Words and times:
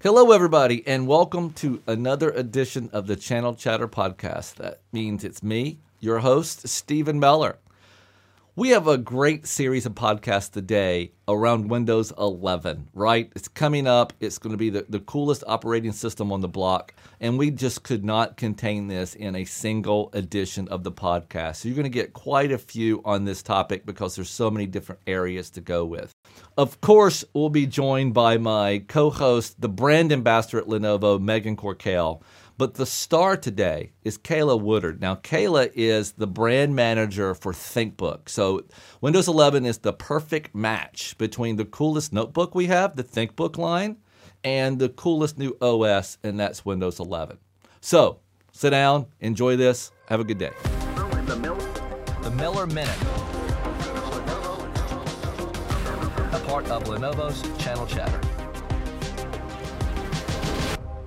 Hello, 0.00 0.30
everybody, 0.30 0.86
and 0.86 1.08
welcome 1.08 1.52
to 1.54 1.82
another 1.88 2.30
edition 2.30 2.88
of 2.92 3.08
the 3.08 3.16
Channel 3.16 3.56
Chatter 3.56 3.88
podcast. 3.88 4.54
That 4.54 4.80
means 4.92 5.24
it's 5.24 5.42
me, 5.42 5.80
your 5.98 6.20
host, 6.20 6.68
Stephen 6.68 7.18
Meller. 7.18 7.58
We 8.54 8.68
have 8.68 8.86
a 8.86 8.96
great 8.96 9.44
series 9.44 9.86
of 9.86 9.96
podcasts 9.96 10.52
today 10.52 11.10
around 11.26 11.68
Windows 11.68 12.12
11, 12.16 12.90
right? 12.94 13.32
It's 13.34 13.48
coming 13.48 13.88
up. 13.88 14.12
It's 14.20 14.38
going 14.38 14.52
to 14.52 14.56
be 14.56 14.70
the, 14.70 14.86
the 14.88 15.00
coolest 15.00 15.42
operating 15.48 15.90
system 15.90 16.30
on 16.30 16.42
the 16.42 16.48
block. 16.48 16.94
And 17.20 17.36
we 17.36 17.50
just 17.50 17.82
could 17.82 18.04
not 18.04 18.36
contain 18.36 18.86
this 18.86 19.16
in 19.16 19.34
a 19.34 19.44
single 19.44 20.10
edition 20.12 20.68
of 20.68 20.84
the 20.84 20.92
podcast. 20.92 21.56
So 21.56 21.68
you're 21.68 21.76
going 21.76 21.84
to 21.84 21.88
get 21.88 22.12
quite 22.12 22.52
a 22.52 22.58
few 22.58 23.02
on 23.04 23.24
this 23.24 23.42
topic 23.42 23.84
because 23.84 24.14
there's 24.14 24.30
so 24.30 24.48
many 24.48 24.66
different 24.66 25.00
areas 25.08 25.50
to 25.50 25.60
go 25.60 25.84
with. 25.84 26.12
Of 26.58 26.80
course, 26.80 27.24
we'll 27.34 27.50
be 27.50 27.66
joined 27.66 28.14
by 28.14 28.36
my 28.36 28.82
co 28.88 29.10
host, 29.10 29.60
the 29.60 29.68
brand 29.68 30.10
ambassador 30.10 30.58
at 30.58 30.66
Lenovo, 30.66 31.20
Megan 31.20 31.56
Corkale. 31.56 32.20
But 32.56 32.74
the 32.74 32.84
star 32.84 33.36
today 33.36 33.92
is 34.02 34.18
Kayla 34.18 34.60
Woodard. 34.60 35.00
Now, 35.00 35.14
Kayla 35.14 35.70
is 35.76 36.12
the 36.12 36.26
brand 36.26 36.74
manager 36.74 37.36
for 37.36 37.52
ThinkBook. 37.52 38.28
So, 38.28 38.64
Windows 39.00 39.28
11 39.28 39.66
is 39.66 39.78
the 39.78 39.92
perfect 39.92 40.52
match 40.52 41.16
between 41.16 41.54
the 41.54 41.64
coolest 41.64 42.12
notebook 42.12 42.56
we 42.56 42.66
have, 42.66 42.96
the 42.96 43.04
ThinkBook 43.04 43.56
line, 43.56 43.98
and 44.42 44.80
the 44.80 44.88
coolest 44.88 45.38
new 45.38 45.56
OS, 45.60 46.18
and 46.24 46.40
that's 46.40 46.64
Windows 46.64 46.98
11. 46.98 47.38
So, 47.80 48.18
sit 48.50 48.70
down, 48.70 49.06
enjoy 49.20 49.54
this, 49.54 49.92
have 50.06 50.18
a 50.18 50.24
good 50.24 50.38
day. 50.38 50.50
The 52.24 52.32
Miller 52.36 52.66
Minute. 52.66 53.27
Part 56.48 56.70
of 56.70 56.82
Lenovo's 56.84 57.42
Channel 57.62 57.86
Chatter. 57.86 58.20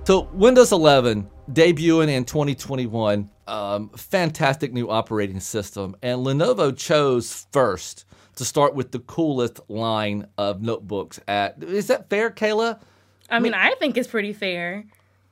So, 0.04 0.28
Windows 0.32 0.70
11 0.70 1.28
debuting 1.50 2.10
in 2.10 2.24
2021, 2.24 3.28
um, 3.48 3.88
fantastic 3.90 4.72
new 4.72 4.88
operating 4.88 5.40
system. 5.40 5.96
And 6.00 6.24
Lenovo 6.24 6.76
chose 6.76 7.48
first 7.50 8.04
to 8.36 8.44
start 8.44 8.76
with 8.76 8.92
the 8.92 9.00
coolest 9.00 9.58
line 9.68 10.28
of 10.38 10.62
notebooks. 10.62 11.18
At 11.26 11.60
is 11.62 11.88
that 11.88 12.08
fair, 12.08 12.30
Kayla? 12.30 12.80
I 13.28 13.40
mean, 13.40 13.54
I 13.54 13.74
think 13.80 13.96
it's 13.96 14.08
pretty 14.08 14.32
fair. 14.32 14.84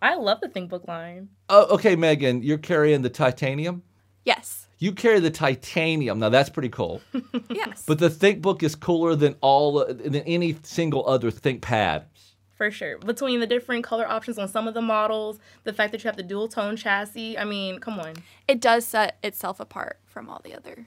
I 0.02 0.16
love 0.16 0.40
the 0.40 0.48
ThinkBook 0.48 0.88
line. 0.88 1.28
Oh, 1.48 1.74
okay, 1.74 1.94
Megan, 1.94 2.42
you're 2.42 2.58
carrying 2.58 3.02
the 3.02 3.10
titanium. 3.10 3.82
Yes. 4.24 4.59
You 4.80 4.92
carry 4.92 5.20
the 5.20 5.30
titanium. 5.30 6.18
Now 6.18 6.30
that's 6.30 6.50
pretty 6.50 6.70
cool. 6.70 7.00
Yes. 7.50 7.84
but 7.86 7.98
the 7.98 8.08
ThinkBook 8.08 8.62
is 8.62 8.74
cooler 8.74 9.14
than 9.14 9.34
all 9.42 9.84
than 9.84 10.16
any 10.16 10.56
single 10.62 11.06
other 11.06 11.30
ThinkPad. 11.30 12.04
For 12.56 12.70
sure. 12.70 12.98
Between 12.98 13.40
the 13.40 13.46
different 13.46 13.84
color 13.84 14.06
options 14.08 14.38
on 14.38 14.48
some 14.48 14.66
of 14.68 14.74
the 14.74 14.82
models, 14.82 15.38
the 15.64 15.72
fact 15.72 15.92
that 15.92 16.02
you 16.04 16.08
have 16.08 16.16
the 16.16 16.22
dual 16.22 16.48
tone 16.48 16.76
chassis, 16.76 17.36
I 17.38 17.44
mean, 17.44 17.78
come 17.78 17.98
on. 18.00 18.14
it 18.48 18.60
does 18.60 18.86
set 18.86 19.18
itself 19.22 19.60
apart 19.60 19.98
from 20.06 20.28
all 20.28 20.40
the 20.44 20.54
other 20.54 20.86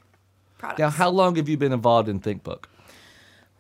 products. 0.58 0.80
Now, 0.80 0.90
how 0.90 1.10
long 1.10 1.36
have 1.36 1.48
you 1.50 1.58
been 1.58 1.72
involved 1.74 2.10
in 2.10 2.20
ThinkBook? 2.20 2.66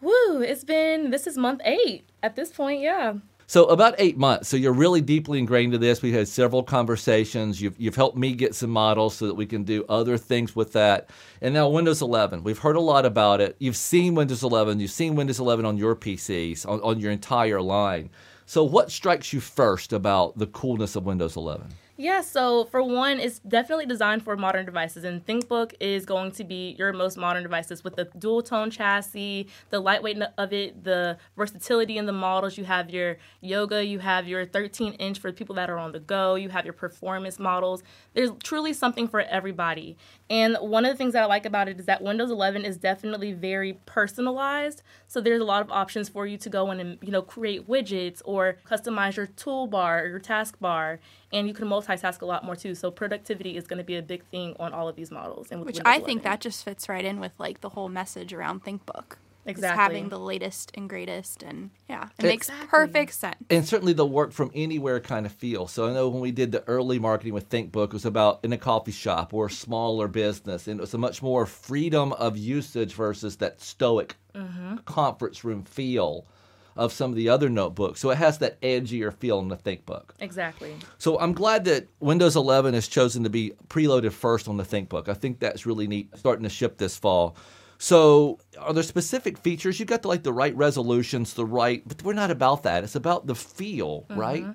Woo, 0.02 0.42
it's 0.42 0.64
been, 0.64 1.12
this 1.12 1.26
is 1.28 1.38
month 1.38 1.62
eight 1.66 2.10
at 2.22 2.36
this 2.36 2.52
point, 2.52 2.82
yeah. 2.82 3.14
So 3.54 3.66
about 3.66 3.94
eight 4.00 4.18
months. 4.18 4.50
So 4.50 4.58
you're 4.58 4.74
really 4.74 5.00
deeply 5.00 5.38
ingrained 5.38 5.76
in 5.76 5.80
this. 5.80 6.02
We've 6.02 6.12
had 6.12 6.28
several 6.28 6.64
conversations. 6.64 7.62
You've 7.62 7.80
you've 7.80 7.96
helped 7.96 8.18
me 8.18 8.34
get 8.34 8.56
some 8.56 8.72
models 8.72 9.16
so 9.16 9.28
that 9.28 9.36
we 9.36 9.46
can 9.46 9.64
do 9.64 9.86
other 9.88 10.18
things 10.18 10.56
with 10.56 10.74
that. 10.74 11.12
And 11.40 11.54
now 11.54 11.70
Windows 11.70 12.02
11. 12.02 12.44
We've 12.44 12.58
heard 12.58 12.78
a 12.78 12.82
lot 12.82 13.06
about 13.06 13.42
it. 13.42 13.56
You've 13.60 13.78
seen 13.78 14.16
Windows 14.16 14.42
11. 14.42 14.80
You've 14.80 14.90
seen 14.90 15.14
Windows 15.14 15.40
11 15.40 15.66
on 15.66 15.78
your 15.78 15.96
PCs 15.96 16.68
on, 16.68 16.82
on 16.82 17.00
your 17.00 17.12
entire 17.12 17.62
line. 17.62 18.10
So 18.48 18.64
what 18.64 18.90
strikes 18.90 19.32
you 19.32 19.40
first 19.40 19.94
about 19.94 20.36
the 20.36 20.48
coolness 20.48 20.96
of 20.96 21.06
Windows 21.06 21.36
11? 21.36 21.68
Yeah, 22.04 22.20
so 22.20 22.66
for 22.66 22.84
one, 22.84 23.22
it's 23.22 23.40
definitely 23.40 23.86
designed 23.86 24.24
for 24.24 24.36
modern 24.36 24.66
devices, 24.66 25.06
and 25.06 25.26
ThinkBook 25.26 25.74
is 25.80 26.06
going 26.06 26.32
to 26.34 26.44
be 26.44 26.76
your 26.78 26.92
most 26.92 27.16
modern 27.16 27.44
devices 27.44 27.82
with 27.82 27.96
the 27.96 28.10
dual 28.20 28.42
tone 28.42 28.70
chassis, 28.70 29.48
the 29.70 29.80
lightweight 29.80 30.22
of 30.38 30.52
it, 30.52 30.84
the 30.84 31.18
versatility 31.38 31.98
in 31.98 32.06
the 32.06 32.12
models. 32.12 32.58
You 32.58 32.66
have 32.66 32.90
your 32.90 33.20
yoga, 33.40 33.86
you 33.86 34.00
have 34.00 34.28
your 34.28 34.46
13 34.46 34.96
inch 34.96 35.18
for 35.18 35.32
people 35.32 35.56
that 35.56 35.70
are 35.70 35.78
on 35.78 35.94
the 35.94 36.02
go, 36.02 36.36
you 36.36 36.50
have 36.50 36.66
your 36.66 36.74
performance 36.74 37.40
models. 37.40 37.84
There's 38.16 38.32
truly 38.44 38.74
something 38.74 39.08
for 39.08 39.22
everybody. 39.22 39.96
And 40.30 40.58
one 40.60 40.84
of 40.84 40.92
the 40.92 40.98
things 40.98 41.14
that 41.14 41.24
I 41.24 41.28
like 41.28 41.46
about 41.46 41.70
it 41.70 41.80
is 41.80 41.86
that 41.86 42.02
Windows 42.02 42.32
11 42.32 42.66
is 42.66 42.76
definitely 42.76 43.32
very 43.32 43.80
personalized. 43.86 44.84
So 45.08 45.22
there's 45.22 45.40
a 45.40 45.46
lot 45.46 45.62
of 45.62 45.72
options 45.72 46.10
for 46.10 46.28
you 46.28 46.38
to 46.40 46.50
go 46.50 46.70
in 46.72 46.82
and 46.82 46.98
you 47.02 47.12
know 47.12 47.22
create 47.22 47.70
widgets 47.70 48.22
or 48.26 48.58
customize 48.70 49.16
your 49.16 49.28
toolbar 49.28 50.04
or 50.04 50.08
your 50.08 50.20
taskbar, 50.20 51.00
and 51.34 51.48
you 51.48 51.54
can 51.54 51.68
multitask 51.68 52.22
a 52.22 52.26
lot 52.26 52.46
more 52.46 52.56
too. 52.56 52.76
So 52.76 52.92
productivity 52.92 53.58
is 53.58 53.68
going 53.68 53.80
to 53.80 53.84
be 53.84 53.96
a 53.98 54.02
big 54.02 54.24
thing 54.26 54.56
on 54.60 54.72
all 54.74 54.88
of 54.88 54.96
these 54.96 55.12
models. 55.12 55.48
And 55.52 55.60
with 55.60 55.68
Which 55.68 55.76
Windows 55.78 55.92
I 55.92 55.98
think 55.98 56.22
11. 56.22 56.24
that 56.24 56.42
just 56.42 56.64
fits 56.64 56.88
right 56.88 57.04
in 57.04 57.20
with 57.20 57.34
like 57.40 57.62
the 57.62 57.70
whole 57.70 57.90
message 57.90 58.32
around 58.34 58.64
ThinkBook. 58.64 59.18
It's 59.46 59.58
Exactly. 59.58 59.84
having 59.84 60.08
the 60.08 60.20
latest 60.20 60.72
and 60.74 60.88
greatest, 60.88 61.44
and 61.44 61.72
yeah, 61.90 62.08
it 62.18 62.24
makes 62.24 62.48
Exactly. 62.48 62.68
perfect 62.70 63.14
sense. 63.14 63.36
and 63.50 63.68
certainly 63.68 63.92
the 63.92 64.06
work 64.06 64.32
from 64.32 64.52
anywhere 64.56 65.02
kind 65.02 65.26
of 65.26 65.34
feel. 65.34 65.68
So 65.68 65.86
I 65.90 65.92
know 65.92 66.08
when 66.08 66.22
we 66.22 66.32
did 66.32 66.54
the 66.54 66.64
early 66.66 66.98
marketing 66.98 67.34
with 67.34 67.50
ThinkBook, 67.50 67.88
it 67.88 67.94
was 67.94 68.06
about 68.06 68.40
in 68.44 68.54
a 68.54 68.58
coffee 68.58 68.94
shop 68.94 69.34
or 69.34 69.48
a 69.48 69.52
smaller 69.52 70.08
business, 70.08 70.66
and 70.66 70.80
it 70.80 70.82
was 70.82 70.94
a 70.94 70.98
much 70.98 71.22
more 71.22 71.46
freedom 71.46 72.14
of 72.14 72.38
usage 72.38 72.94
versus 72.94 73.36
that 73.38 73.60
stoic 73.60 74.16
mm-hmm. 74.34 74.78
conference 74.86 75.44
room 75.44 75.64
feel 75.64 76.26
of 76.76 76.94
some 76.94 77.12
of 77.12 77.16
the 77.16 77.30
other 77.30 77.50
notebooks. 77.50 78.00
So 78.00 78.10
it 78.10 78.18
has 78.18 78.40
that 78.40 78.60
edgier 78.62 79.14
feel 79.14 79.40
in 79.40 79.50
the 79.50 79.58
ThinkBook. 79.58 80.12
exactly. 80.20 80.76
So 80.98 81.20
I'm 81.20 81.34
glad 81.34 81.66
that 81.66 81.88
Windows 82.00 82.36
11 82.36 82.74
has 82.74 82.88
chosen 82.88 83.24
to 83.24 83.30
be 83.30 83.54
preloaded 83.68 84.12
first 84.12 84.48
on 84.48 84.58
the 84.58 84.64
ThinkBook. 84.64 85.10
I 85.10 85.14
think 85.14 85.40
that's 85.40 85.66
really 85.66 85.88
neat, 85.88 86.10
starting 86.18 86.44
to 86.44 86.50
ship 86.50 86.78
this 86.78 86.98
fall. 86.98 87.36
So, 87.80 88.40
are 88.60 88.72
there 88.72 88.84
specific 88.84 89.38
features? 89.38 89.78
You've 89.78 89.90
got 89.90 90.04
the, 90.04 90.08
like 90.08 90.24
the 90.24 90.32
right 90.32 90.56
resolutions, 90.56 91.34
the 91.34 91.46
right, 91.46 91.86
but 91.86 92.02
we're 92.02 92.14
not 92.14 92.32
about 92.32 92.64
that. 92.64 92.86
It's 92.86 92.96
about 92.96 93.28
the 93.28 93.36
feel, 93.36 94.04
mm-hmm. 94.04 94.20
right? 94.20 94.46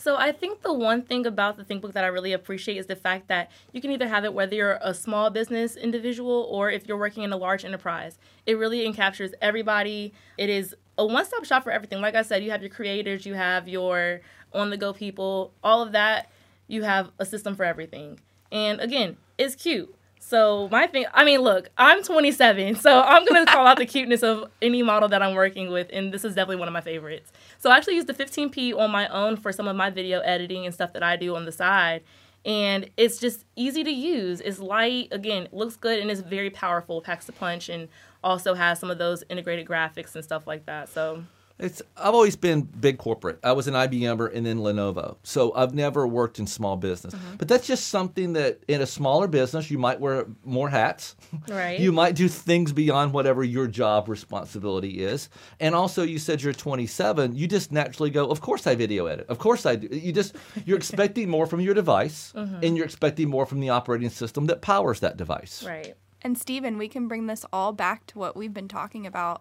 So 0.00 0.16
I 0.16 0.30
think 0.30 0.62
the 0.62 0.72
one 0.72 1.02
thing 1.02 1.26
about 1.26 1.56
the 1.56 1.64
ThinkBook 1.64 1.92
that 1.92 2.04
I 2.04 2.06
really 2.06 2.32
appreciate 2.32 2.76
is 2.76 2.86
the 2.86 2.96
fact 2.96 3.28
that 3.28 3.50
you 3.72 3.80
can 3.80 3.90
either 3.90 4.06
have 4.06 4.24
it 4.24 4.32
whether 4.32 4.54
you're 4.54 4.78
a 4.80 4.94
small 4.94 5.28
business 5.28 5.76
individual 5.76 6.46
or 6.50 6.70
if 6.70 6.86
you're 6.86 6.96
working 6.96 7.24
in 7.24 7.32
a 7.32 7.36
large 7.36 7.64
enterprise. 7.64 8.16
It 8.46 8.58
really 8.58 8.90
encaptures 8.90 9.32
everybody. 9.42 10.14
It 10.36 10.50
is 10.50 10.76
a 10.98 11.06
one-stop 11.06 11.44
shop 11.44 11.64
for 11.64 11.70
everything. 11.70 12.00
Like 12.00 12.14
I 12.14 12.22
said, 12.22 12.42
you 12.42 12.50
have 12.50 12.60
your 12.60 12.70
creators, 12.70 13.24
you 13.24 13.34
have 13.34 13.68
your 13.68 14.20
on-the-go 14.52 14.92
people, 14.92 15.52
all 15.62 15.80
of 15.80 15.92
that. 15.92 16.30
You 16.66 16.82
have 16.82 17.10
a 17.18 17.24
system 17.24 17.54
for 17.54 17.64
everything. 17.64 18.20
And 18.52 18.80
again, 18.80 19.16
it's 19.38 19.54
cute. 19.54 19.94
So 20.20 20.68
my 20.70 20.86
thing, 20.86 21.06
I 21.14 21.24
mean, 21.24 21.40
look, 21.40 21.70
I'm 21.78 22.02
27, 22.02 22.74
so 22.74 23.00
I'm 23.00 23.24
gonna 23.24 23.46
call 23.46 23.66
out 23.66 23.78
the 23.78 23.86
cuteness 23.94 24.22
of 24.22 24.50
any 24.60 24.82
model 24.82 25.08
that 25.08 25.22
I'm 25.22 25.34
working 25.34 25.70
with, 25.70 25.88
and 25.92 26.12
this 26.12 26.24
is 26.24 26.34
definitely 26.34 26.56
one 26.56 26.68
of 26.68 26.74
my 26.74 26.80
favorites. 26.80 27.32
So 27.58 27.70
I 27.70 27.76
actually 27.76 27.94
use 27.94 28.04
the 28.04 28.14
15p 28.14 28.76
on 28.76 28.90
my 28.90 29.08
own 29.08 29.36
for 29.36 29.52
some 29.52 29.68
of 29.68 29.76
my 29.76 29.90
video 29.90 30.20
editing 30.20 30.66
and 30.66 30.74
stuff 30.74 30.92
that 30.92 31.02
I 31.02 31.16
do 31.16 31.34
on 31.36 31.46
the 31.46 31.52
side, 31.52 32.02
and 32.44 32.90
it's 32.96 33.18
just 33.18 33.44
easy 33.56 33.84
to 33.84 33.90
use. 33.90 34.40
It's 34.40 34.58
light, 34.58 35.08
again, 35.12 35.48
looks 35.52 35.76
good, 35.76 35.98
and 35.98 36.10
it's 36.10 36.20
very 36.20 36.50
powerful, 36.50 37.00
packs 37.00 37.28
a 37.28 37.32
punch, 37.32 37.68
and 37.68 37.88
also 38.22 38.54
has 38.54 38.78
some 38.78 38.90
of 38.90 38.98
those 38.98 39.22
integrated 39.28 39.66
graphics 39.66 40.14
and 40.14 40.24
stuff 40.24 40.46
like 40.46 40.66
that. 40.66 40.88
So 40.88 41.24
It's 41.58 41.82
I've 41.96 42.14
always 42.14 42.36
been 42.36 42.62
big 42.62 42.98
corporate. 42.98 43.40
I 43.42 43.52
was 43.52 43.66
an 43.66 43.74
IBMer 43.74 44.32
and 44.32 44.46
then 44.46 44.58
Lenovo. 44.58 45.16
So 45.24 45.52
I've 45.54 45.74
never 45.74 46.06
worked 46.06 46.38
in 46.38 46.46
small 46.46 46.76
business. 46.76 47.14
Mm-hmm. 47.14 47.36
But 47.36 47.48
that's 47.48 47.66
just 47.66 47.88
something 47.88 48.34
that 48.34 48.62
in 48.68 48.80
a 48.80 48.86
smaller 48.86 49.26
business 49.26 49.68
you 49.70 49.76
might 49.78 49.98
wear 49.98 50.26
more 50.44 50.68
hats. 50.68 51.16
Right. 51.48 51.80
You 51.88 51.92
might 51.92 52.16
do 52.16 52.28
things 52.28 52.72
beyond 52.72 53.12
whatever 53.12 53.42
your 53.44 53.66
job 53.66 54.08
responsibility 54.08 55.00
is. 55.00 55.28
And 55.60 55.74
also 55.74 56.02
you 56.02 56.18
said 56.18 56.42
you're 56.42 56.52
27, 56.52 57.34
you 57.34 57.46
just 57.46 57.72
naturally 57.72 58.10
go, 58.10 58.26
"Of 58.26 58.40
course 58.40 58.66
I 58.66 58.74
video 58.74 59.06
edit. 59.06 59.26
Of 59.28 59.38
course 59.38 59.64
I 59.64 59.76
do." 59.76 59.88
You 59.96 60.12
just 60.12 60.36
you're 60.64 60.76
expecting 60.76 61.28
more 61.28 61.46
from 61.46 61.60
your 61.60 61.74
device 61.74 62.32
mm-hmm. 62.36 62.60
and 62.62 62.76
you're 62.76 62.86
expecting 62.86 63.28
more 63.28 63.46
from 63.46 63.60
the 63.60 63.70
operating 63.70 64.10
system 64.10 64.46
that 64.46 64.60
powers 64.60 65.00
that 65.00 65.16
device. 65.16 65.64
right. 65.64 65.94
And 66.28 66.36
Steven, 66.36 66.76
we 66.76 66.88
can 66.88 67.08
bring 67.08 67.26
this 67.26 67.46
all 67.54 67.72
back 67.72 68.06
to 68.08 68.18
what 68.18 68.36
we've 68.36 68.52
been 68.52 68.68
talking 68.68 69.06
about 69.06 69.40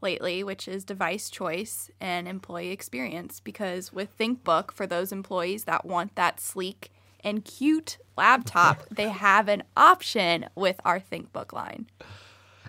lately, 0.00 0.44
which 0.44 0.68
is 0.68 0.84
device 0.84 1.30
choice 1.30 1.90
and 2.00 2.28
employee 2.28 2.70
experience. 2.70 3.40
Because 3.40 3.92
with 3.92 4.16
ThinkBook, 4.16 4.70
for 4.70 4.86
those 4.86 5.10
employees 5.10 5.64
that 5.64 5.84
want 5.84 6.14
that 6.14 6.38
sleek 6.38 6.92
and 7.24 7.44
cute 7.44 7.98
laptop, 8.16 8.88
they 8.92 9.08
have 9.08 9.48
an 9.48 9.64
option 9.76 10.46
with 10.54 10.80
our 10.84 11.00
ThinkBook 11.00 11.52
line. 11.52 11.86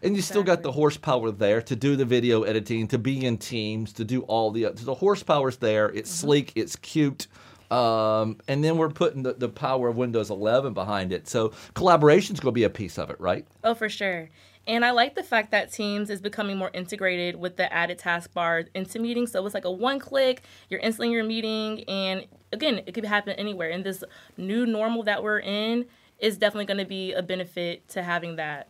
And 0.01 0.15
you 0.15 0.23
still 0.23 0.41
got 0.41 0.63
the 0.63 0.71
horsepower 0.71 1.29
there 1.29 1.61
to 1.61 1.75
do 1.75 1.95
the 1.95 2.05
video 2.05 2.41
editing, 2.41 2.87
to 2.87 2.97
be 2.97 3.23
in 3.23 3.37
teams, 3.37 3.93
to 3.93 4.03
do 4.03 4.21
all 4.21 4.49
the 4.49 4.69
the 4.69 4.95
horsepower's 4.95 5.57
there. 5.57 5.89
It's 5.89 6.09
mm-hmm. 6.09 6.27
sleek, 6.27 6.53
it's 6.55 6.75
cute. 6.75 7.27
Um, 7.71 8.37
and 8.47 8.63
then 8.63 8.77
we're 8.77 8.89
putting 8.89 9.23
the, 9.23 9.33
the 9.33 9.49
power 9.49 9.89
of 9.89 9.95
Windows 9.95 10.29
11 10.29 10.73
behind 10.73 11.13
it. 11.13 11.27
So 11.27 11.53
collaboration's 11.75 12.39
going 12.39 12.51
to 12.51 12.55
be 12.55 12.63
a 12.63 12.69
piece 12.69 12.97
of 12.97 13.09
it, 13.09 13.19
right? 13.19 13.45
Oh, 13.63 13.75
for 13.75 13.89
sure. 13.89 14.29
And 14.67 14.85
I 14.85 14.91
like 14.91 15.15
the 15.15 15.23
fact 15.23 15.51
that 15.51 15.71
Teams 15.71 16.09
is 16.09 16.21
becoming 16.21 16.57
more 16.57 16.69
integrated 16.73 17.35
with 17.35 17.57
the 17.57 17.71
added 17.73 17.97
taskbar 17.97 18.67
into 18.75 18.99
meetings. 18.99 19.31
So 19.31 19.43
it's 19.45 19.55
like 19.55 19.65
a 19.65 19.71
one 19.71 19.99
click, 19.99 20.43
you're 20.69 20.79
instantly 20.79 21.07
in 21.07 21.13
your 21.13 21.23
meeting. 21.23 21.83
And 21.85 22.27
again, 22.51 22.81
it 22.85 22.93
could 22.93 23.05
happen 23.05 23.33
anywhere. 23.33 23.69
And 23.69 23.83
this 23.83 24.03
new 24.37 24.65
normal 24.65 25.03
that 25.03 25.23
we're 25.23 25.39
in 25.39 25.85
is 26.19 26.37
definitely 26.37 26.65
going 26.65 26.77
to 26.79 26.85
be 26.85 27.13
a 27.13 27.23
benefit 27.23 27.87
to 27.89 28.03
having 28.03 28.35
that. 28.35 28.67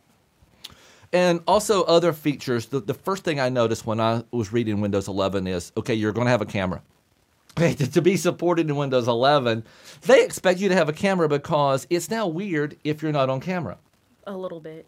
And 1.12 1.40
also 1.46 1.82
other 1.84 2.12
features. 2.12 2.66
The, 2.66 2.80
the 2.80 2.94
first 2.94 3.24
thing 3.24 3.40
I 3.40 3.48
noticed 3.48 3.84
when 3.84 4.00
I 4.00 4.22
was 4.30 4.52
reading 4.52 4.80
Windows 4.80 5.08
11 5.08 5.46
is 5.48 5.72
okay, 5.76 5.94
you're 5.94 6.12
going 6.12 6.26
to 6.26 6.30
have 6.30 6.40
a 6.40 6.46
camera. 6.46 6.82
To, 7.56 7.74
to 7.74 8.00
be 8.00 8.16
supported 8.16 8.70
in 8.70 8.76
Windows 8.76 9.08
11, 9.08 9.64
they 10.02 10.24
expect 10.24 10.60
you 10.60 10.68
to 10.68 10.74
have 10.74 10.88
a 10.88 10.94
camera 10.94 11.28
because 11.28 11.86
it's 11.90 12.08
now 12.08 12.26
weird 12.26 12.76
if 12.84 13.02
you're 13.02 13.12
not 13.12 13.28
on 13.28 13.40
camera. 13.40 13.78
A 14.26 14.36
little 14.36 14.60
bit. 14.60 14.86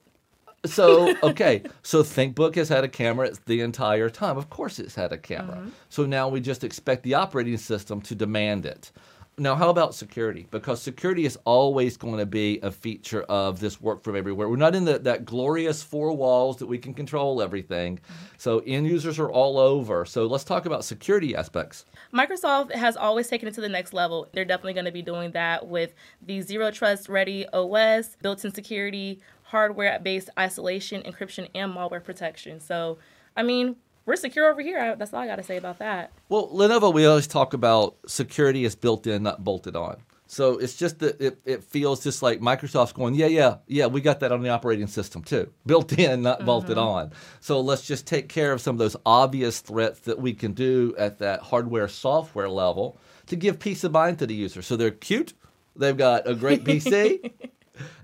So, 0.65 1.15
okay, 1.23 1.63
so 1.83 2.03
ThinkBook 2.03 2.55
has 2.55 2.69
had 2.69 2.85
a 2.85 2.89
camera 2.89 3.31
the 3.47 3.61
entire 3.61 4.09
time. 4.09 4.39
Of 4.39 4.49
course, 4.49 4.79
it's 4.79 4.95
had 4.95 5.13
a 5.13 5.19
camera. 5.19 5.59
Uh-huh. 5.59 5.71
So 5.89 6.07
now 6.07 6.29
we 6.29 6.41
just 6.41 6.65
expect 6.65 7.03
the 7.03 7.15
operating 7.15 7.59
system 7.59 8.01
to 8.03 8.15
demand 8.15 8.65
it. 8.65 8.93
Now, 9.39 9.55
how 9.55 9.71
about 9.71 9.95
security? 9.95 10.47
Because 10.51 10.83
security 10.83 11.25
is 11.25 11.39
always 11.45 11.97
going 11.97 12.19
to 12.19 12.27
be 12.27 12.61
a 12.63 12.71
feature 12.71 13.23
of 13.23 13.61
this 13.61 13.81
work 13.81 14.05
from 14.05 14.15
everywhere. 14.15 14.47
We're 14.47 14.57
not 14.57 14.75
in 14.75 14.85
the, 14.85 14.99
that 14.99 15.25
glorious 15.25 15.83
four 15.83 16.13
walls 16.13 16.59
that 16.59 16.67
we 16.67 16.77
can 16.77 16.93
control 16.93 17.41
everything. 17.41 17.97
Mm-hmm. 17.97 18.25
So 18.37 18.59
end 18.67 18.87
users 18.87 19.19
are 19.19 19.31
all 19.31 19.59
over. 19.59 20.05
So 20.05 20.27
let's 20.27 20.45
talk 20.45 20.67
about 20.67 20.85
security 20.85 21.35
aspects. 21.35 21.87
Microsoft 22.13 22.75
has 22.75 22.95
always 22.95 23.27
taken 23.29 23.49
it 23.49 23.55
to 23.55 23.63
the 23.63 23.71
next 23.71 23.95
level. 23.95 24.29
They're 24.35 24.45
definitely 24.45 24.75
going 24.75 24.85
to 24.85 24.93
be 24.93 25.03
doing 25.03 25.31
that 25.31 25.67
with 25.67 25.95
the 26.21 26.43
Zero 26.43 26.71
Trust 26.71 27.09
Ready 27.09 27.47
OS, 27.55 28.17
built 28.21 28.45
in 28.45 28.53
security, 28.53 29.23
hardware 29.45 29.99
based 29.99 30.29
isolation, 30.39 31.03
encryption, 31.03 31.49
and 31.55 31.75
malware 31.75 32.05
protection. 32.05 32.61
So, 32.61 32.99
I 33.35 33.43
mean, 33.43 33.77
we're 34.07 34.17
secure 34.17 34.51
over 34.51 34.61
here. 34.61 34.79
I- 34.79 34.95
That's 34.95 35.13
all 35.13 35.21
I 35.21 35.27
got 35.27 35.37
to 35.37 35.43
say 35.43 35.57
about 35.57 35.79
that. 35.79 36.13
Well, 36.29 36.49
Lenovo, 36.49 36.93
we 36.93 37.07
always 37.07 37.27
talk 37.27 37.55
about 37.55 37.97
security 38.07 38.65
is 38.65 38.75
built 38.75 39.07
in, 39.07 39.23
not 39.23 39.45
bolted 39.45 39.77
on. 39.77 39.97
So 40.33 40.57
it's 40.57 40.77
just 40.77 41.01
that 41.01 41.21
it, 41.21 41.39
it 41.45 41.63
feels 41.63 42.03
just 42.03 42.23
like 42.23 42.41
Microsoft's 42.41 42.95
going, 42.95 43.15
yeah, 43.15 43.27
yeah, 43.27 43.57
yeah, 43.67 43.85
we 43.85 44.01
got 44.01 44.21
that 44.21 44.33
on 44.33 44.41
the 44.41 44.49
operating 44.49 44.87
system 44.87 45.23
too. 45.23 45.53
Built 45.67 45.93
in, 45.93 46.23
not 46.23 46.47
bolted 46.47 46.79
mm-hmm. 46.79 46.89
on. 46.89 47.13
So 47.41 47.61
let's 47.61 47.87
just 47.87 48.07
take 48.07 48.31
care 48.31 48.51
of 48.53 48.63
some 48.63 48.77
of 48.77 48.79
those 48.79 48.97
obvious 49.05 49.61
threats 49.61 50.01
that 50.01 50.19
we 50.19 50.33
can 50.33 50.55
do 50.55 50.95
at 50.97 51.19
that 51.19 51.41
hardware 51.41 51.87
software 51.87 52.49
level 52.49 52.99
to 53.27 53.37
give 53.37 53.59
peace 53.59 53.85
of 53.85 53.93
mind 53.93 54.21
to 54.21 54.27
the 54.27 54.35
user. 54.35 54.63
So 54.63 54.75
they're 54.75 54.91
cute, 54.91 55.35
they've 55.77 55.95
got 55.95 56.27
a 56.27 56.35
great 56.35 56.65
PC, 56.65 57.31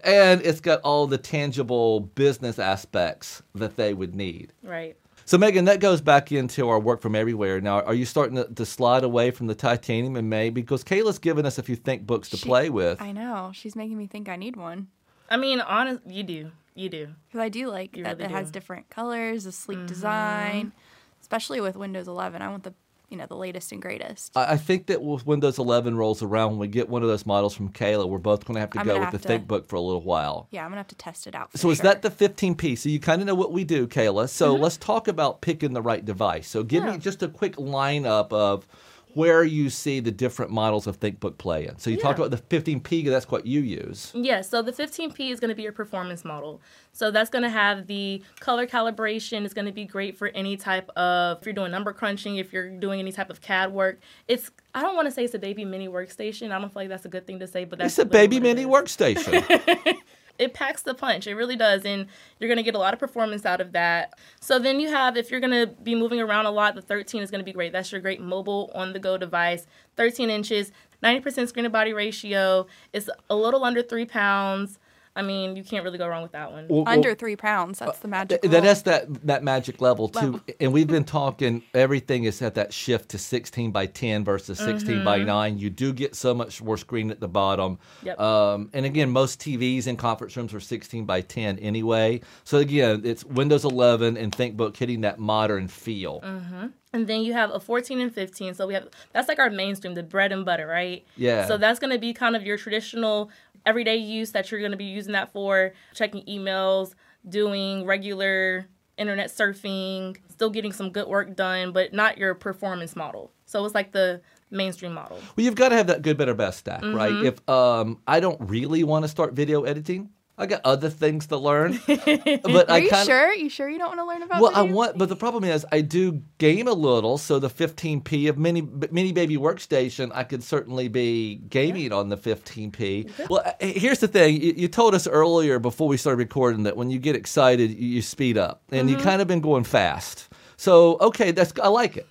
and 0.05 0.43
it's 0.43 0.61
got 0.61 0.83
all 0.83 1.07
the 1.07 1.17
tangible 1.17 2.01
business 2.01 2.59
aspects 2.59 3.43
that 3.55 3.77
they 3.77 3.95
would 3.95 4.15
need. 4.15 4.53
Right. 4.63 4.99
So, 5.29 5.37
Megan, 5.37 5.67
that 5.67 5.81
goes 5.81 6.01
back 6.01 6.33
into 6.33 6.71
our 6.71 6.81
work 6.81 7.03
from 7.03 7.15
everywhere. 7.15 7.61
Now, 7.61 7.83
are 7.83 7.93
you 7.93 8.07
starting 8.07 8.37
to, 8.37 8.45
to 8.55 8.65
slide 8.65 9.05
away 9.05 9.31
from 9.31 9.47
the 9.47 9.55
titanium 9.55 10.17
in 10.17 10.31
May? 10.31 10.49
Because 10.49 10.83
Kayla's 10.83 11.19
given 11.19 11.45
us 11.45 11.59
a 11.59 11.63
few 11.63 11.77
ThinkBooks 11.77 12.31
to 12.31 12.39
She- 12.39 12.47
play 12.49 12.71
with. 12.71 12.99
I 13.03 13.13
know. 13.13 13.51
She's 13.53 13.77
making 13.77 13.99
me 13.99 14.07
think 14.07 14.31
I 14.31 14.37
need 14.37 14.57
one. 14.57 14.89
I 15.29 15.37
mean, 15.37 15.61
honest, 15.61 16.01
you 16.07 16.23
do. 16.23 16.51
You 16.75 16.89
do. 16.89 17.09
Because 17.27 17.41
I 17.41 17.51
do 17.51 17.69
like 17.69 17.95
You 17.95 18.05
that 18.05 18.17
really 18.17 18.25
it 18.25 18.31
has 18.31 18.47
do. 18.47 18.47
Mm-hmm. 18.47 18.53
different 18.53 18.89
colors, 18.89 19.45
a 19.45 19.53
sleek 19.53 19.87
design, 19.87 20.73
especially 21.21 21.61
with 21.61 21.77
Windows 21.77 22.09
11. 22.09 22.41
I 22.41 22.49
want 22.49 22.63
the 22.63 22.73
you 23.09 23.17
know 23.17 23.27
the 23.27 23.37
latest 23.37 23.73
and 23.73 23.81
greatest. 23.81 24.37
I 24.37 24.53
I 24.53 24.57
think 24.57 24.87
that 24.87 25.03
with 25.03 25.27
Windows 25.27 25.59
11 25.59 25.97
rolls 25.97 26.23
around, 26.23 26.51
when 26.53 26.59
we 26.61 26.69
get 26.69 26.89
one 26.89 27.03
of 27.03 27.09
those 27.09 27.25
models 27.27 27.55
from 27.55 27.71
Kayla, 27.71 28.09
we're 28.09 28.19
both 28.19 28.45
going 28.45 28.55
to 28.57 28.61
have 28.61 28.71
to 28.71 28.81
I'm 28.81 28.87
go 28.87 28.99
with 29.01 29.11
the 29.11 29.19
to- 29.19 29.29
ThinkBook 29.39 29.67
for 29.67 29.77
a 29.77 29.81
little 29.81 30.03
while. 30.03 30.49
yeah, 30.51 30.63
I'm 30.65 30.71
gonna 30.71 30.79
have 30.81 30.89
to 30.89 30.95
test 30.95 31.27
it 31.27 31.35
out. 31.35 31.57
So 31.57 31.71
is 31.71 31.81
that 31.81 32.03
the 32.03 32.11
15p? 32.11 32.77
So 32.79 32.89
you 32.89 33.01
kind 33.01 33.21
of 33.23 33.27
know 33.27 33.35
what 33.35 33.53
we 33.53 33.65
do, 33.65 33.87
Kayla. 33.87 34.29
So 34.29 34.55
let's 34.55 34.77
talk 34.77 35.09
about 35.09 35.41
picking 35.41 35.73
the 35.73 35.83
right 35.83 36.05
device. 36.05 36.49
So 36.49 36.63
give 36.63 36.79
Mm-hmm. 36.83 36.89
Yeah. 36.89 36.95
me 36.97 37.01
just 37.01 37.23
a 37.23 37.29
quick 37.29 37.57
lineup 37.57 38.33
of 38.33 38.67
where 39.15 39.43
you 39.45 39.71
see 39.71 40.01
the 40.01 40.11
different 40.11 40.51
models 40.51 40.87
of 40.87 41.01
ThinkBook 41.01 41.39
play 41.39 41.67
in. 41.67 41.79
So 41.79 41.91
you 41.91 41.97
talked 41.97 42.19
about 42.19 42.31
the 42.31 42.37
15P, 42.37 43.07
that's 43.07 43.31
what 43.31 43.47
you 43.47 43.61
use. 43.61 44.13
Yeah, 44.15 44.43
so 44.43 44.63
the 44.63 44.73
15P 44.73 45.31
is 45.31 45.41
going 45.41 45.49
to 45.49 45.55
be 45.55 45.63
your 45.63 45.73
performance 45.73 46.25
model. 46.25 46.61
So 46.93 47.11
that's 47.11 47.31
going 47.31 47.43
to 47.43 47.51
have 47.51 47.87
the 47.87 48.23
color 48.41 48.67
calibration. 48.67 49.45
It's 49.45 49.55
going 49.55 49.67
to 49.67 49.73
be 49.73 49.85
great 49.85 50.17
for 50.17 50.29
any 50.29 50.57
type 50.57 50.89
of, 50.91 51.39
if 51.39 51.47
you're 51.47 51.53
doing 51.55 51.71
number 51.71 51.93
crunching, 51.93 52.37
if 52.37 52.53
you're 52.53 52.71
doing 52.71 53.01
any 53.01 53.13
type 53.13 53.31
of 53.31 53.41
CAD 53.41 53.73
work. 53.73 53.99
It's, 54.27 54.51
I 54.75 54.83
don't 54.83 54.95
want 54.95 55.07
to 55.07 55.13
say 55.13 55.25
it's 55.25 55.35
a 55.35 55.39
baby 55.39 55.65
mini 55.65 55.89
workstation. 55.89 56.53
I 56.53 56.59
don't 56.61 56.73
feel 56.73 56.83
like 56.83 56.89
that's 56.89 57.05
a 57.05 57.09
good 57.09 57.27
thing 57.27 57.39
to 57.41 57.47
say, 57.47 57.65
but 57.65 57.79
that's 57.79 57.99
It's 57.99 58.07
a 58.07 58.11
baby 58.11 58.41
mini 58.41 58.67
workstation. 58.67 59.45
it 60.39 60.55
packs 60.55 60.83
the 60.83 60.95
punch. 60.95 61.27
It 61.27 61.35
really 61.35 61.57
does. 61.57 61.85
And 61.85 62.07
you're 62.39 62.49
going 62.49 62.59
to 62.59 62.63
get 62.63 62.75
a 62.75 62.79
lot 62.79 62.95
of 62.95 63.01
performance 63.01 63.45
out 63.45 63.61
of 63.61 63.73
that. 63.73 64.19
So 64.41 64.59
then 64.59 64.81
you 64.81 64.89
have, 64.89 65.17
if 65.17 65.31
you're 65.31 65.41
going 65.41 65.53
to 65.53 65.67
be 65.83 65.95
moving 65.95 66.21
around 66.21 66.47
a 66.47 66.51
lot, 66.51 66.75
the 66.75 66.83
13 66.83 67.23
is 67.23 67.31
going 67.31 67.41
to 67.41 67.45
be 67.45 67.53
great. 67.53 67.73
That's 67.73 67.91
your 67.93 68.01
great 68.01 68.21
mobile 68.21 68.71
on 68.75 68.93
the 68.93 68.99
go 68.99 69.19
device. 69.19 69.67
13 69.97 70.31
inches, 70.31 70.73
90% 71.03 71.49
screen 71.49 71.65
to 71.65 71.71
body 71.71 71.93
ratio. 71.93 72.67
It's 72.93 73.11
a 73.29 73.37
little 73.37 73.65
under 73.65 73.83
three 73.83 74.07
pounds. 74.07 74.79
I 75.19 75.23
mean, 75.23 75.57
you 75.57 75.65
can't 75.65 75.85
really 75.85 75.99
go 75.99 76.07
wrong 76.07 76.23
with 76.23 76.31
that 76.31 76.53
one. 76.53 76.69
Well, 76.69 76.85
well, 76.85 76.95
under 76.95 77.13
three 77.13 77.35
pounds? 77.35 77.81
That's 77.81 77.99
uh, 77.99 78.03
the 78.03 78.09
magic. 78.09 78.41
Th- 78.41 78.53
that 78.53 78.63
level. 78.63 78.83
that 78.85 79.27
that 79.27 79.43
magic 79.43 79.81
level 79.81 80.09
too, 80.09 80.21
Level. 80.21 80.41
and 80.61 80.73
we've 80.73 80.87
been 80.87 81.03
talking. 81.03 81.65
Everything 81.75 82.23
is 82.23 82.41
at 82.41 82.55
that 82.55 82.73
shift 82.73 83.09
to 83.11 83.19
16 83.19 83.73
by 83.73 83.87
10 83.87 84.25
versus 84.25 84.59
16 84.59 85.03
by 85.03 85.19
mm-hmm. 85.19 85.27
9. 85.27 85.59
You 85.59 85.71
do 85.71 85.93
get 85.93 86.15
so 86.15 86.33
much 86.35 86.63
more 86.63 86.77
screen 86.77 87.11
at 87.11 87.19
the 87.19 87.27
bottom. 87.27 87.81
Yep. 88.05 88.21
Um, 88.21 88.71
and 88.73 88.87
again, 88.87 89.11
most 89.11 89.41
TVs 89.41 89.89
in 89.89 89.97
conference 89.97 90.37
rooms 90.37 90.55
are 90.55 90.61
16 90.61 91.05
by 91.05 91.21
10 91.21 91.59
anyway. 91.59 92.21
So 92.45 92.59
again, 92.59 93.03
it's 93.05 93.25
Windows 93.25 93.65
11 93.65 94.17
and 94.17 94.31
ThinkBook 94.31 94.77
hitting 94.77 95.01
that 95.01 95.19
modern 95.19 95.67
feel. 95.67 96.21
Mm-hmm. 96.21 96.67
And 96.93 97.07
then 97.07 97.23
you 97.23 97.33
have 97.35 97.51
a 97.51 97.61
14 97.61 98.01
and 98.01 98.13
15. 98.13 98.55
So 98.55 98.67
we 98.67 98.75
have 98.75 98.89
that's 99.13 99.29
like 99.29 99.39
our 99.39 99.51
mainstream, 99.51 99.95
the 99.95 100.03
bread 100.03 100.33
and 100.33 100.45
butter, 100.45 100.67
right? 100.67 101.05
Yeah. 101.17 101.47
So 101.47 101.57
that's 101.59 101.79
going 101.79 101.93
to 101.93 101.99
be 101.99 102.13
kind 102.15 102.35
of 102.35 102.43
your 102.43 102.57
traditional 102.57 103.31
everyday 103.67 103.97
use 103.97 104.33
that 104.33 104.51
you're 104.51 104.61
going 104.61 104.71
to 104.73 104.77
be 104.79 104.85
using 104.85 105.13
that 105.13 105.33
for 105.33 105.73
checking 105.95 106.25
emails, 106.27 106.95
doing 107.29 107.85
regular 107.85 108.67
internet 108.97 109.29
surfing, 109.29 110.17
still 110.31 110.51
getting 110.51 110.73
some 110.73 110.91
good 110.91 111.07
work 111.07 111.37
done, 111.37 111.73
but 111.73 111.93
not 111.93 112.19
your 112.19 112.35
performance 112.35 112.97
model. 112.97 113.31
So 113.47 113.65
it's 113.65 113.75
like 113.75 113.93
the 113.93 114.21
mainstream 114.51 114.95
model. 114.95 115.19
Well, 115.37 115.45
you've 115.45 115.55
got 115.55 115.69
to 115.69 115.77
have 115.77 115.87
that 115.89 116.03
good, 116.03 116.17
better, 116.17 116.35
best 116.35 116.59
stack, 116.61 116.83
Mm-hmm. 116.83 116.97
right? 116.97 117.25
If 117.27 117.49
um, 117.49 118.01
I 118.07 118.21
don't 118.21 118.41
really 118.41 118.83
want 118.85 119.05
to 119.05 119.09
start 119.09 119.35
video 119.35 119.63
editing, 119.65 120.11
I 120.39 120.47
got 120.47 120.61
other 120.65 120.89
things 120.89 121.27
to 121.27 121.37
learn. 121.37 121.81
but 121.87 122.71
Are 122.71 122.75
I 122.75 122.79
you 122.79 122.91
kind 122.91 123.07
sure? 123.07 123.35
You 123.35 123.49
sure 123.51 123.69
you 123.69 123.77
don't 123.77 123.97
want 123.97 124.01
to 124.01 124.05
learn 124.05 124.23
about? 124.23 124.41
Well, 124.41 124.53
I 124.55 124.63
want, 124.63 124.97
but 124.97 125.09
the 125.09 125.17
problem 125.17 125.43
is, 125.43 125.67
I 125.73 125.81
do 125.81 126.23
game 126.39 126.69
a 126.69 126.73
little. 126.73 127.19
So 127.19 127.41
the 127.41 127.51
15p 127.51 128.29
of 128.29 128.39
mini 128.39 128.63
mini 128.63 129.13
baby 129.13 129.37
workstation, 129.37 130.13
I 130.15 130.23
could 130.23 130.45
certainly 130.45 130.87
be 130.87 131.37
gaming 131.37 131.93
on 131.93 132.09
the 132.09 132.17
15p. 132.17 133.29
Well, 133.29 133.43
uh, 133.45 133.53
here's 133.61 133.99
the 133.99 134.09
thing: 134.09 134.41
you, 134.41 134.55
you 134.57 134.69
told 134.69 134.95
us 134.95 135.09
earlier 135.09 135.59
before 135.59 135.89
we 135.89 135.97
started 135.97 136.19
recording 136.19 136.63
that 136.63 136.77
when 136.77 136.91
you 136.91 137.01
get 137.01 137.17
excited, 137.17 137.71
you, 137.71 137.89
you 137.89 138.03
speed 138.03 138.39
up, 138.39 138.63
and 138.71 138.89
you 138.89 138.97
kind 138.97 139.21
of 139.21 139.27
been 139.27 139.41
going 139.41 139.65
fast. 139.65 140.29
So 140.59 140.99
okay, 141.01 141.31
that's 141.31 141.53
I 141.63 141.69
like 141.69 141.97
it. 141.97 142.09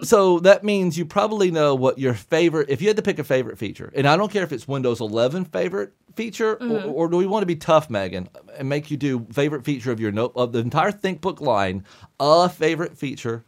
so 0.02 0.40
that 0.40 0.64
means 0.64 0.96
you 0.96 1.04
probably 1.04 1.50
know 1.50 1.74
what 1.74 1.98
your 1.98 2.14
favorite. 2.14 2.70
If 2.70 2.80
you 2.80 2.88
had 2.88 2.96
to 2.96 3.02
pick 3.02 3.18
a 3.18 3.24
favorite 3.24 3.58
feature, 3.58 3.92
and 3.94 4.08
I 4.08 4.16
don't 4.16 4.32
care 4.32 4.42
if 4.42 4.50
it's 4.50 4.66
Windows 4.66 5.02
11 5.02 5.44
favorite 5.44 5.92
feature, 6.16 6.54
or, 6.54 6.56
mm-hmm. 6.56 6.90
or 6.90 7.08
do 7.08 7.18
we 7.18 7.26
want 7.26 7.42
to 7.42 7.46
be 7.46 7.54
tough, 7.54 7.90
Megan, 7.90 8.30
and 8.56 8.66
make 8.66 8.90
you 8.90 8.96
do 8.96 9.26
favorite 9.30 9.66
feature 9.66 9.92
of 9.92 10.00
your 10.00 10.10
note 10.10 10.32
of 10.34 10.52
the 10.52 10.60
entire 10.60 10.90
ThinkBook 10.90 11.42
line, 11.42 11.84
a 12.18 12.48
favorite 12.48 12.96
feature, 12.96 13.44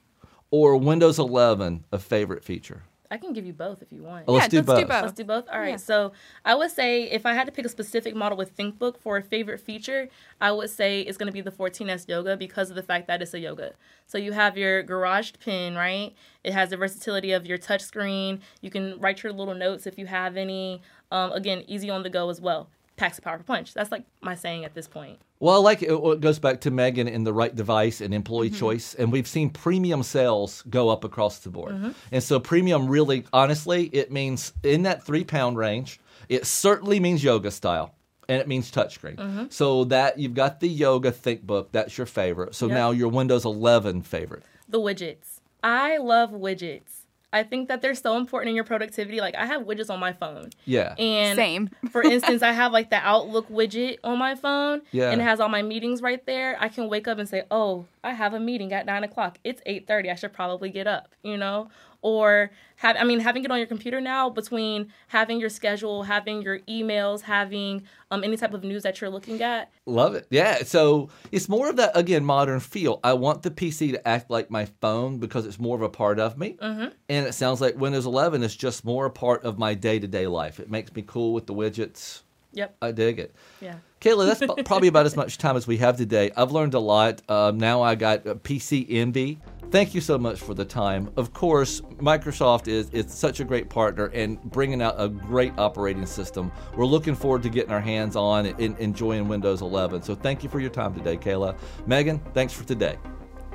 or 0.51 0.77
Windows 0.77 1.19
11 1.19 1.87
a 1.91 1.99
favorite 1.99 2.45
feature? 2.45 2.83
I 3.15 3.17
can 3.17 3.33
give 3.33 3.47
you 3.47 3.53
both 3.53 3.81
if 3.81 3.93
you 3.93 4.03
want. 4.03 4.25
Oh, 4.27 4.33
let's 4.33 4.49
do 4.49 4.57
let's 4.57 4.67
do 4.67 4.75
both. 4.75 4.89
both. 4.89 5.03
Let's 5.03 5.13
do 5.13 5.25
both. 5.25 5.49
All 5.49 5.61
right. 5.61 5.71
Yeah. 5.71 5.77
So 5.77 6.13
I 6.45 6.57
would 6.57 6.73
say 6.73 7.05
if 7.05 7.25
I 7.25 7.33
had 7.33 7.47
to 7.47 7.53
pick 7.53 7.65
a 7.65 7.69
specific 7.69 8.17
model 8.17 8.37
with 8.37 8.57
ThinkBook 8.57 8.99
for 8.99 9.17
a 9.17 9.23
favorite 9.23 9.61
feature, 9.61 10.09
I 10.41 10.51
would 10.51 10.69
say 10.69 11.03
it's 11.03 11.17
going 11.17 11.29
to 11.29 11.33
be 11.33 11.41
the 11.41 11.53
14S 11.53 12.09
Yoga 12.09 12.37
because 12.37 12.71
of 12.71 12.77
the 12.77 12.83
fact 12.83 13.07
that 13.07 13.23
it's 13.23 13.33
a 13.33 13.39
yoga. 13.39 13.75
So 14.09 14.19
you 14.19 14.33
have 14.33 14.59
your 14.59 14.83
garage 14.83 15.31
pin, 15.39 15.77
right? 15.77 16.13
It 16.43 16.53
has 16.53 16.71
the 16.71 16.77
versatility 16.77 17.31
of 17.31 17.47
your 17.47 17.57
touch 17.57 17.83
screen. 17.83 18.41
You 18.61 18.71
can 18.71 18.99
write 18.99 19.23
your 19.23 19.33
little 19.33 19.55
notes 19.55 19.87
if 19.87 19.97
you 19.97 20.07
have 20.07 20.37
any. 20.37 20.83
Um, 21.13 21.31
again, 21.31 21.63
easy 21.69 21.91
on 21.91 22.03
the 22.03 22.11
go 22.11 22.31
as 22.31 22.41
well. 22.41 22.69
Packs 22.97 23.19
a 23.19 23.23
powerful 23.23 23.45
punch. 23.45 23.75
That's 23.75 23.91
like 23.91 24.05
my 24.23 24.35
saying 24.37 24.65
at 24.65 24.75
this 24.75 24.87
point. 24.87 25.19
Well, 25.41 25.63
like 25.63 25.83
it. 25.83 25.91
It 25.91 26.21
goes 26.21 26.39
back 26.39 26.61
to 26.63 26.71
Megan 26.71 27.09
in 27.09 27.25
the 27.25 27.33
right 27.33 27.55
device 27.55 28.01
and 28.01 28.15
employee 28.15 28.51
mm-hmm. 28.51 28.59
choice. 28.59 28.95
And 28.95 29.11
we've 29.11 29.27
seen 29.27 29.51
premium 29.51 30.03
sales 30.03 30.63
go 30.71 30.89
up 30.89 31.03
across 31.03 31.41
the 31.41 31.51
board. 31.51 31.75
Mm-hmm. 31.75 31.91
And 32.13 32.23
so, 32.23 32.39
premium 32.39 32.87
really, 32.89 33.25
honestly, 33.33 33.87
it 33.87 34.13
means 34.13 34.53
in 34.63 34.83
that 34.83 35.05
three 35.05 35.25
pound 35.25 35.57
range, 35.59 36.01
it 36.29 36.47
certainly 36.47 37.01
means 37.01 37.25
yoga 37.25 37.51
style. 37.51 37.95
And 38.29 38.41
it 38.41 38.49
means 38.49 38.71
touchscreen. 38.71 39.17
Mm-hmm. 39.17 39.45
So 39.51 39.85
that 39.85 40.19
you've 40.19 40.35
got 40.35 40.61
the 40.61 40.69
yoga 40.69 41.13
ThinkBook, 41.13 41.73
that's 41.73 41.99
your 41.99 42.07
favorite. 42.07 42.55
So 42.55 42.67
Yep. 42.67 42.75
now 42.75 42.91
your 42.91 43.09
Windows 43.09 43.45
11 43.45 44.03
favorite. 44.03 44.45
The 44.67 44.81
widgets. 44.81 45.41
I 45.63 45.99
love 45.99 46.31
widgets. 46.31 47.04
I 47.35 47.43
think 47.43 47.69
that 47.69 47.83
they're 47.83 47.95
so 47.95 48.17
important 48.17 48.49
in 48.51 48.55
your 48.55 48.65
productivity. 48.65 49.21
Like 49.21 49.35
I 49.35 49.45
have 49.47 49.63
widgets 49.63 49.91
on 49.91 50.01
my 50.01 50.13
phone. 50.13 50.51
Yeah. 50.65 50.95
And 50.99 51.37
Same. 51.37 51.69
for 51.91 52.03
instance, 52.03 52.43
I 52.43 52.53
have 52.61 52.73
like 52.73 52.89
the 52.91 52.97
Outlook 52.97 53.49
widget 53.51 53.99
on 54.05 54.19
my 54.19 54.35
phone, 54.37 54.81
Yeah. 54.93 55.11
and 55.11 55.21
it 55.21 55.25
has 55.25 55.41
all 55.41 55.49
my 55.49 55.63
meetings 55.63 56.01
right 56.01 56.25
there. 56.25 56.57
I 56.61 56.69
can 56.69 56.89
wake 56.89 57.07
up 57.09 57.19
and 57.19 57.29
say, 57.29 57.43
"Oh, 57.51 57.85
I 58.03 58.13
have 58.13 58.33
a 58.33 58.41
meeting 58.41 58.73
at 58.73 58.87
nine 58.87 59.05
o'clock. 59.05 59.39
It's 59.45 59.61
eight 59.67 59.87
thirty. 59.87 60.11
I 60.11 60.15
should 60.15 60.33
probably 60.33 60.71
get 60.71 60.87
up." 60.87 61.09
You 61.23 61.37
know, 61.37 61.69
or 62.05 62.51
have 62.77 62.97
I 62.99 63.05
mean 63.05 63.19
having 63.19 63.45
it 63.45 63.51
on 63.51 63.57
your 63.57 63.67
computer 63.67 63.99
now 63.99 64.29
between 64.29 64.93
having 65.09 65.41
your 65.41 65.49
schedule, 65.49 66.03
having 66.03 66.43
your 66.43 66.59
emails, 66.61 67.23
having 67.23 67.85
um, 68.11 68.23
any 68.23 68.37
type 68.37 68.53
of 68.53 68.63
news 68.63 68.83
that 68.83 69.01
you're 69.01 69.09
looking 69.09 69.43
at. 69.43 69.73
Love 69.87 70.15
it. 70.15 70.27
Yeah. 70.29 70.65
So 70.65 71.09
it's 71.33 71.49
more 71.49 71.71
of 71.71 71.77
that, 71.77 71.97
again, 71.97 72.23
modern 72.23 72.61
feel. 72.61 73.01
I 73.03 73.15
want 73.15 73.43
the 73.43 73.51
PC 73.51 73.93
to 73.93 74.07
act 74.07 74.31
like 74.31 74.51
my 74.51 74.67
phone 74.67 75.19
because 75.19 75.47
it's 75.47 75.59
more 75.59 75.77
of 75.77 75.83
a 75.83 75.89
part 75.89 76.21
of 76.21 76.37
me. 76.37 76.59
Mm-hmm. 76.61 76.89
And 77.09 77.27
it 77.27 77.33
sounds 77.33 77.63
like 77.63 77.77
Windows 77.77 78.05
11 78.05 78.43
is 78.43 78.55
just 78.55 78.85
more 78.85 79.07
a 79.07 79.11
part 79.11 79.45
of 79.45 79.59
my 79.59 79.73
day 79.73 79.99
to 79.99 80.07
day 80.07 80.27
life. 80.27 80.61
It 80.61 80.71
makes 80.71 80.95
me 80.95 81.03
cool 81.07 81.33
with 81.33 81.47
the 81.47 81.55
widgets. 81.55 82.21
Yep. 82.55 82.77
I 82.83 82.93
dig 82.93 83.19
it. 83.19 83.35
Yeah. 83.61 83.77
Kayla, 84.01 84.27
that's 84.27 84.63
probably 84.69 84.89
about 84.89 85.07
as 85.07 85.17
much 85.17 85.39
time 85.39 85.57
as 85.57 85.67
we 85.67 85.77
have 85.79 85.97
today. 85.97 86.31
I've 86.37 86.53
learned 86.53 86.75
a 86.75 86.81
lot. 86.81 87.23
Um, 87.29 87.59
now 87.59 87.83
I 87.83 87.95
got 87.95 88.27
a 88.27 88.35
PC 88.35 88.87
Envy. 88.89 89.41
Thank 89.71 89.95
you 89.95 90.01
so 90.01 90.19
much 90.19 90.41
for 90.41 90.55
the 90.55 90.65
time. 90.65 91.11
Of 91.17 91.33
course, 91.33 91.81
Microsoft 91.97 92.69
is 92.69 92.91
it's 92.93 93.15
such 93.15 93.41
a 93.41 93.45
great 93.45 93.69
partner 93.69 94.07
and 94.15 94.41
bringing 94.43 94.81
out 94.81 94.95
a 94.99 95.09
great 95.09 95.53
operating 95.59 96.07
system. 96.07 96.53
We're 96.77 96.85
looking 96.85 97.17
forward 97.17 97.43
to 97.43 97.49
getting 97.49 97.73
our 97.73 97.81
hands 97.81 98.15
on 98.15 98.47
and 98.47 98.79
enjoying 98.79 99.27
Windows 99.27 99.63
11. 99.63 100.03
So 100.03 100.15
thank 100.15 100.45
you 100.45 100.49
for 100.49 100.61
your 100.61 100.71
time 100.71 100.95
today, 100.95 101.17
Kayla. 101.17 101.57
Megan, 101.87 102.21
thanks 102.35 102.53
for 102.53 102.65
today. 102.65 102.99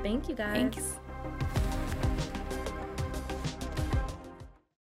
Thank 0.02 0.28
you 0.28 0.34
guys. 0.34 0.54
Thanks. 0.54 1.69